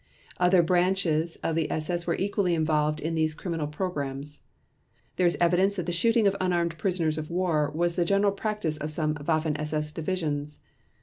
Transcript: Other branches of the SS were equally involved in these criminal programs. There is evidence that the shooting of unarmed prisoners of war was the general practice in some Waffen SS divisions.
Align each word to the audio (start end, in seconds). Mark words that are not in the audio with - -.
Other 0.39 0.63
branches 0.63 1.35
of 1.43 1.55
the 1.55 1.69
SS 1.69 2.07
were 2.07 2.15
equally 2.15 2.55
involved 2.55 2.99
in 2.99 3.13
these 3.13 3.35
criminal 3.35 3.67
programs. 3.67 4.39
There 5.17 5.27
is 5.27 5.37
evidence 5.39 5.75
that 5.75 5.85
the 5.85 5.91
shooting 5.91 6.25
of 6.25 6.35
unarmed 6.41 6.79
prisoners 6.79 7.19
of 7.19 7.29
war 7.29 7.69
was 7.75 7.97
the 7.97 8.03
general 8.03 8.31
practice 8.31 8.77
in 8.77 8.89
some 8.89 9.13
Waffen 9.13 9.55
SS 9.59 9.91
divisions. 9.91 10.57